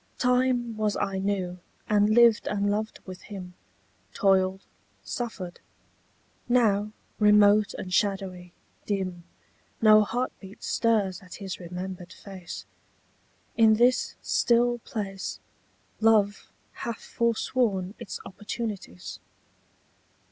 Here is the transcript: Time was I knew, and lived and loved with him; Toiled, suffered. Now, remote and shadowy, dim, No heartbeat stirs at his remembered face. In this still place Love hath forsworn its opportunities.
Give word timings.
Time 0.17 0.75
was 0.77 0.97
I 0.97 1.19
knew, 1.19 1.59
and 1.87 2.09
lived 2.09 2.47
and 2.47 2.71
loved 2.71 2.97
with 3.05 3.21
him; 3.21 3.53
Toiled, 4.15 4.65
suffered. 5.03 5.59
Now, 6.49 6.91
remote 7.19 7.75
and 7.75 7.93
shadowy, 7.93 8.51
dim, 8.87 9.25
No 9.79 10.01
heartbeat 10.03 10.63
stirs 10.63 11.21
at 11.21 11.35
his 11.35 11.59
remembered 11.59 12.13
face. 12.13 12.65
In 13.55 13.75
this 13.75 14.15
still 14.23 14.79
place 14.79 15.39
Love 15.99 16.51
hath 16.81 17.03
forsworn 17.03 17.93
its 17.99 18.19
opportunities. 18.25 19.19